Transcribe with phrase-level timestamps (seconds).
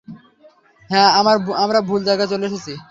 [0.89, 1.09] হ্যাঁ,
[1.63, 2.73] আমরা ভুল জায়গায় চলে এসেছি!